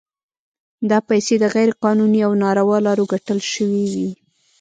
[0.89, 4.09] دا پیسې د غیر قانوني او ناروا لارو ګټل شوي وي.